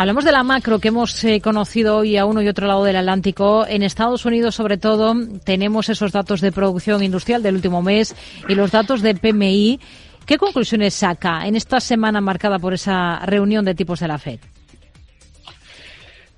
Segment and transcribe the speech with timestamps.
[0.00, 2.94] Hablamos de la macro que hemos eh, conocido hoy a uno y otro lado del
[2.94, 3.66] Atlántico.
[3.66, 8.14] En Estados Unidos, sobre todo, tenemos esos datos de producción industrial del último mes
[8.48, 9.80] y los datos de PMI.
[10.24, 14.38] ¿Qué conclusiones saca en esta semana marcada por esa reunión de tipos de la FED?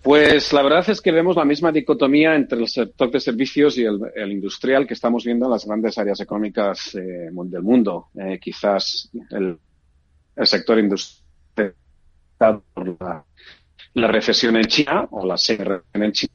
[0.00, 3.84] Pues la verdad es que vemos la misma dicotomía entre el sector de servicios y
[3.84, 8.06] el, industrial que estamos viendo en las grandes áreas económicas eh, del mundo.
[8.18, 9.58] Eh, quizás el,
[10.34, 11.19] el sector industrial
[12.48, 12.96] por
[13.94, 16.32] la, recesión en China o la recesión en China,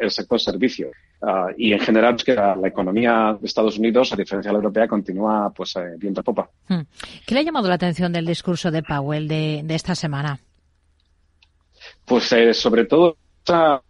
[0.00, 0.90] el sector servicios.
[1.20, 4.86] Uh, y en general que la, economía de Estados Unidos, a diferencia de la europea,
[4.86, 6.50] continúa pues eh, viento popa.
[6.68, 6.82] Hmm.
[7.26, 10.38] ¿Qué le ha llamado la atención del discurso de Powell de, de esta semana?
[12.04, 13.80] Pues eh, sobre todo esa,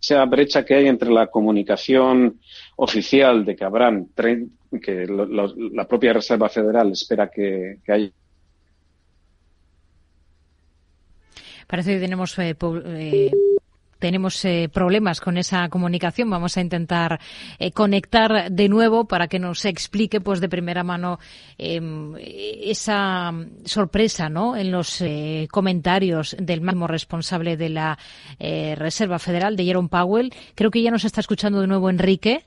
[0.00, 2.38] esa, brecha que hay entre la comunicación
[2.76, 8.10] oficial de que habrán que lo, lo, la propia Reserva Federal espera que, que haya
[11.68, 13.30] Parece que tenemos eh, eh,
[13.98, 16.30] tenemos eh, problemas con esa comunicación.
[16.30, 17.20] Vamos a intentar
[17.58, 21.18] eh, conectar de nuevo para que nos explique, pues, de primera mano
[21.56, 23.32] em, esa
[23.64, 24.56] sorpresa, ¿no?
[24.56, 27.98] En los eh, comentarios del máximo responsable de la
[28.38, 30.32] eh, Reserva Federal, de Jerome Powell.
[30.54, 32.44] Creo que ya nos está escuchando de nuevo Enrique.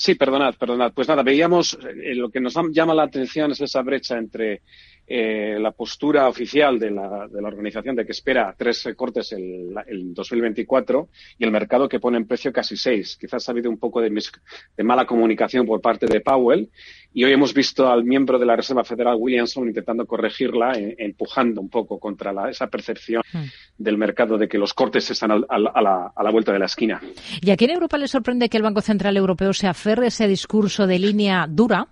[0.00, 0.92] Sí, perdonad, perdonad.
[0.94, 4.62] Pues nada, veíamos, eh, lo que nos llama la atención es esa brecha entre
[5.10, 9.74] eh, la postura oficial de la, de la, organización de que espera tres cortes el,
[9.86, 13.16] el 2024 y el mercado que pone en precio casi seis.
[13.20, 16.68] Quizás ha habido un poco de, de, mala comunicación por parte de Powell
[17.12, 21.60] y hoy hemos visto al miembro de la Reserva Federal, Williamson, intentando corregirla, eh, empujando
[21.60, 23.44] un poco contra la, esa percepción hmm.
[23.78, 26.58] del mercado de que los cortes están al, al, a, la, a, la, vuelta de
[26.58, 27.00] la esquina.
[27.40, 30.86] ¿Y aquí en Europa le sorprende que el Banco Central Europeo se aferre ese discurso
[30.86, 31.88] de línea dura?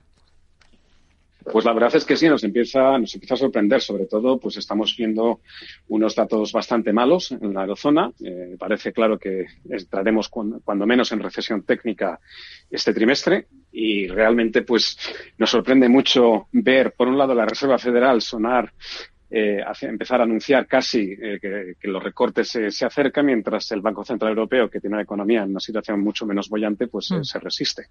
[1.51, 3.81] Pues la verdad es que sí, nos empieza, nos empieza a sorprender.
[3.81, 5.41] Sobre todo, pues estamos viendo
[5.89, 8.11] unos datos bastante malos en la eurozona.
[8.25, 12.19] Eh, parece claro que estaremos cuando, cuando, menos en recesión técnica
[12.69, 14.99] este trimestre y realmente, pues
[15.39, 18.73] nos sorprende mucho ver, por un lado, la Reserva Federal sonar
[19.28, 23.81] eh, empezar a anunciar casi eh, que, que, los recortes se, se, acercan, mientras el
[23.81, 27.14] Banco Central Europeo, que tiene una economía en una situación mucho menos bollante, pues mm.
[27.16, 27.87] eh, se resiste.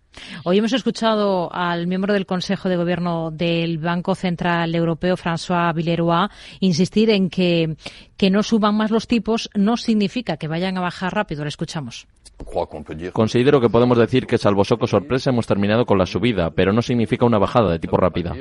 [0.46, 6.30] Hoy hemos escuchado al miembro del Consejo de Gobierno del Banco Central Europeo, François Villeroy,
[6.62, 7.76] insistir en que
[8.18, 11.44] que no suban más los tipos no significa que vayan a bajar rápido.
[11.44, 12.08] Le escuchamos.
[13.14, 16.82] Considero que podemos decir que, salvo soco sorpresa, hemos terminado con la subida, pero no
[16.82, 18.34] significa una bajada de tipo rápida.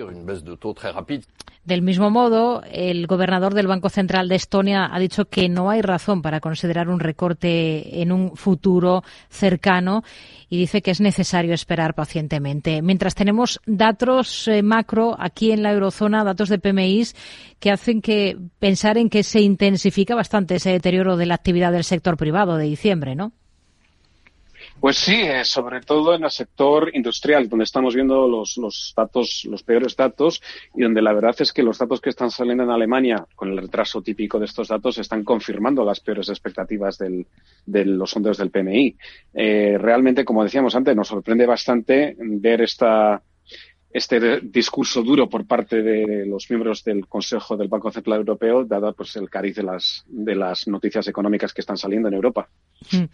[1.65, 5.83] Del mismo modo, el gobernador del Banco Central de Estonia ha dicho que no hay
[5.83, 10.03] razón para considerar un recorte en un futuro cercano
[10.49, 12.83] y dice que es necesario esperar pacientemente.
[12.83, 16.95] Mientras tenemos datos eh, macro aquí en la eurozona, datos de PMI
[17.59, 21.85] que hacen que pensar en que se intensifica bastante ese deterioro de la actividad del
[21.85, 23.33] sector privado de diciembre, ¿no?
[24.85, 29.47] Pues sí, eh, sobre todo en el sector industrial, donde estamos viendo los, los, datos,
[29.49, 30.43] los peores datos,
[30.75, 33.57] y donde la verdad es que los datos que están saliendo en Alemania, con el
[33.57, 37.27] retraso típico de estos datos, están confirmando las peores expectativas del,
[37.65, 38.95] de los sondeos del PMI.
[39.33, 43.23] Eh, realmente, como decíamos antes, nos sorprende bastante ver esta,
[43.95, 48.93] este discurso duro por parte de los miembros del Consejo del Banco Central Europeo, dado
[48.93, 52.49] pues el cariz de las, de las noticias económicas que están saliendo en Europa.
[52.91, 53.05] Mm.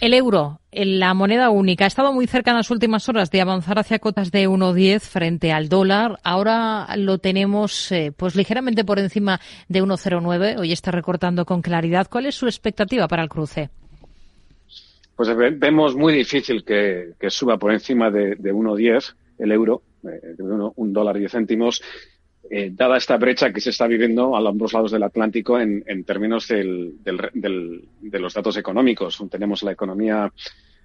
[0.00, 3.78] El euro, la moneda única, ha estado muy cerca en las últimas horas de avanzar
[3.78, 6.18] hacia cotas de 1,10 frente al dólar.
[6.24, 10.58] Ahora lo tenemos eh, pues ligeramente por encima de 1,09.
[10.58, 12.08] Hoy está recortando con claridad.
[12.10, 13.70] ¿Cuál es su expectativa para el cruce?
[15.14, 15.28] Pues
[15.60, 20.36] vemos muy difícil que, que suba por encima de, de 1,10 el euro eh,
[20.76, 21.82] un dólar diez céntimos,
[22.50, 26.48] eh, dada esta brecha que se está viviendo a ambos lados del Atlántico en, términos
[26.48, 29.22] del, del, del, de los datos económicos.
[29.30, 30.30] Tenemos la economía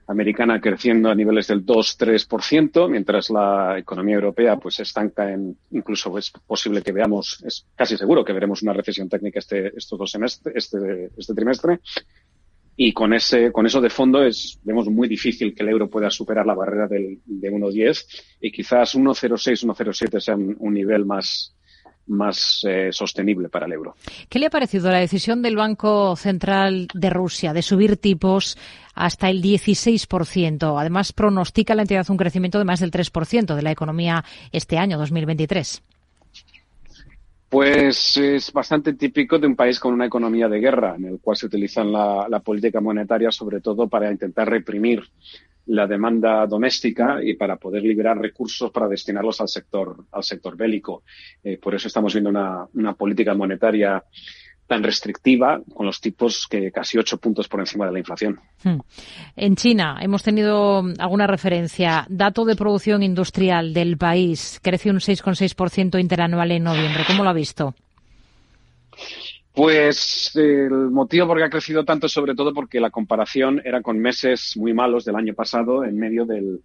[0.10, 6.32] americana creciendo a niveles del 2-3%, mientras la economía europea pues estanca en, incluso es
[6.32, 10.56] posible que veamos, es casi seguro que veremos una recesión técnica este, estos dos semestres,
[10.56, 11.80] este, este trimestre.
[12.82, 16.10] Y con ese, con eso de fondo es, vemos muy difícil que el euro pueda
[16.10, 18.06] superar la barrera del, de 1.10
[18.40, 21.54] y quizás 1.06, 1.07 sea un, nivel más,
[22.08, 23.98] más eh, sostenible para el euro.
[24.30, 28.58] ¿Qué le ha parecido la decisión del Banco Central de Rusia de subir tipos
[28.96, 30.80] hasta el 16%?
[30.80, 34.24] Además, pronostica la entidad un crecimiento de más del 3% de la economía
[34.54, 35.84] este año, 2023.
[37.50, 41.36] Pues es bastante típico de un país con una economía de guerra, en el cual
[41.36, 45.02] se utiliza la, la política monetaria sobre todo para intentar reprimir
[45.70, 51.04] la demanda doméstica y para poder liberar recursos para destinarlos al sector, al sector bélico.
[51.44, 54.04] Eh, por eso estamos viendo una, una política monetaria
[54.70, 58.40] tan restrictiva con los tipos que casi ocho puntos por encima de la inflación.
[58.64, 58.78] Hmm.
[59.36, 62.06] En China hemos tenido alguna referencia.
[62.08, 67.04] Dato de producción industrial del país crece un 6,6% interanual en noviembre.
[67.08, 67.74] ¿Cómo lo ha visto?
[69.56, 73.82] Pues el motivo por qué ha crecido tanto es sobre todo porque la comparación era
[73.82, 76.62] con meses muy malos del año pasado en medio del,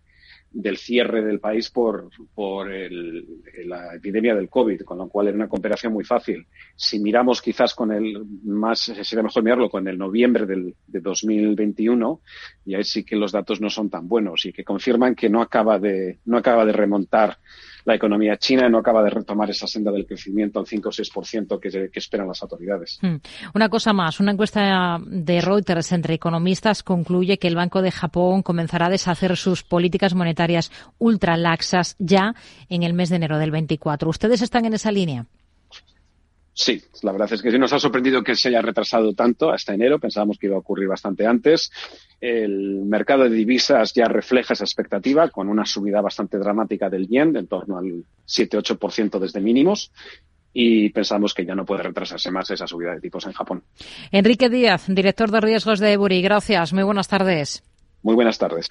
[0.54, 5.36] del cierre del país por, por el, la epidemia del COVID, con lo cual era
[5.36, 6.46] una comparación muy fácil.
[6.76, 12.20] Si miramos quizás con el más, sería mejor mirarlo con el noviembre del, de 2021,
[12.66, 15.42] y ahí sí que los datos no son tan buenos y que confirman que no
[15.42, 17.38] acaba de, no acaba de remontar
[17.84, 21.60] la economía china no acaba de retomar esa senda del crecimiento al 5 o 6%
[21.60, 22.98] que, que esperan las autoridades.
[23.02, 23.16] Hmm.
[23.54, 28.42] Una cosa más, una encuesta de Reuters entre economistas concluye que el Banco de Japón
[28.42, 32.34] comenzará a deshacer sus políticas monetarias ultra laxas ya
[32.68, 34.08] en el mes de enero del 24.
[34.08, 35.26] ¿Ustedes están en esa línea?
[36.56, 39.74] Sí, la verdad es que sí nos ha sorprendido que se haya retrasado tanto hasta
[39.74, 39.98] enero.
[39.98, 41.72] Pensábamos que iba a ocurrir bastante antes.
[42.20, 47.32] El mercado de divisas ya refleja esa expectativa con una subida bastante dramática del yen,
[47.32, 49.90] de en torno al 7-8% desde mínimos.
[50.52, 53.64] Y pensamos que ya no puede retrasarse más esa subida de tipos en Japón.
[54.12, 56.22] Enrique Díaz, director de riesgos de Ebury.
[56.22, 56.72] Gracias.
[56.72, 57.64] Muy buenas tardes.
[58.04, 58.68] Muy buenas tardes.